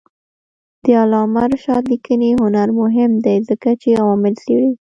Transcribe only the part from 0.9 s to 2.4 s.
علامه رشاد لیکنی